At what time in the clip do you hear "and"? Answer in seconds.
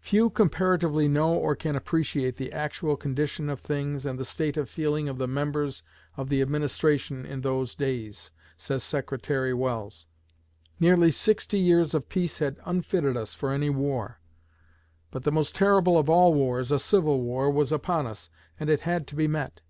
4.04-4.18, 18.58-18.68